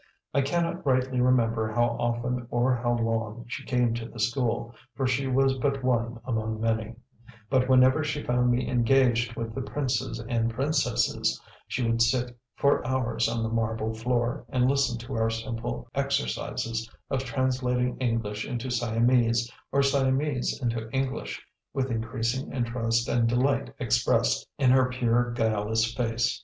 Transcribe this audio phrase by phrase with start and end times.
[0.33, 5.05] I cannot rightly remember how often or how long she came to the school, for
[5.05, 6.95] she was but one among many;
[7.51, 12.83] but, whenever she found me engaged with the princes and princesses, she would sit for
[12.83, 18.71] hours on the marble floor, and listen to our simple exercises of translating English into
[18.71, 21.45] Siamese or Siamese into English,
[21.75, 26.39] with increasing interest and delight expressed in her pure, guileless face.